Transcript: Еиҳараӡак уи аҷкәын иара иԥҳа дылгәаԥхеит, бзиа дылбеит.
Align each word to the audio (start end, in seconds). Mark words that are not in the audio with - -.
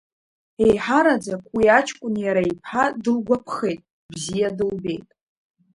Еиҳараӡак 0.65 1.43
уи 1.55 1.65
аҷкәын 1.77 2.15
иара 2.25 2.41
иԥҳа 2.51 2.85
дылгәаԥхеит, 3.03 3.81
бзиа 4.11 4.49
дылбеит. 4.57 5.07